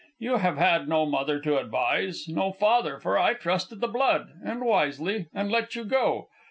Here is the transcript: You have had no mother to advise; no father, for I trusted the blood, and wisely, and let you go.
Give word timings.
You 0.17 0.37
have 0.37 0.57
had 0.57 0.89
no 0.89 1.05
mother 1.05 1.39
to 1.41 1.59
advise; 1.59 2.27
no 2.27 2.51
father, 2.51 2.99
for 2.99 3.19
I 3.19 3.35
trusted 3.35 3.81
the 3.81 3.87
blood, 3.87 4.29
and 4.43 4.61
wisely, 4.65 5.27
and 5.31 5.51
let 5.51 5.75
you 5.75 5.85
go. 5.85 6.27